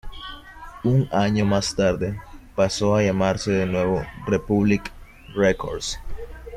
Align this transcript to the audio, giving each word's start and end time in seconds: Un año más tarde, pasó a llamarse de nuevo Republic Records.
Un 0.83 1.07
año 1.11 1.45
más 1.45 1.75
tarde, 1.75 2.19
pasó 2.55 2.95
a 2.95 3.03
llamarse 3.03 3.51
de 3.51 3.67
nuevo 3.67 4.01
Republic 4.25 4.91
Records. 5.35 5.99